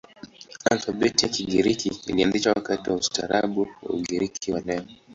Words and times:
Alfabeti 0.71 1.23
ya 1.25 1.29
Kigiriki 1.31 1.91
ilianzishwa 2.07 2.51
wakati 2.55 2.89
wa 2.89 2.95
ustaarabu 2.95 3.67
wa 3.83 3.89
Ugiriki 3.89 4.51
wa 4.51 4.61
leo. 4.61 4.83